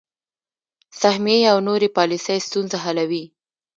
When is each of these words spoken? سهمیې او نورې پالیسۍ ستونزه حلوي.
سهمیې 1.01 1.49
او 1.51 1.57
نورې 1.67 1.89
پالیسۍ 1.97 2.37
ستونزه 2.47 2.77
حلوي. 2.85 3.23